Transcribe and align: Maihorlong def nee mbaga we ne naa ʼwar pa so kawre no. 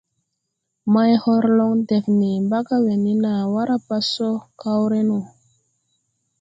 Maihorlong 0.93 1.75
def 1.87 2.05
nee 2.19 2.39
mbaga 2.45 2.75
we 2.83 2.93
ne 3.03 3.13
naa 3.23 3.41
ʼwar 3.49 3.69
pa 3.87 3.97
so 4.11 4.29
kawre 4.61 4.99
no. 5.09 5.19